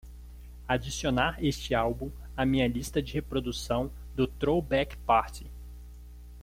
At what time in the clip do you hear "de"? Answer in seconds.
3.03-3.13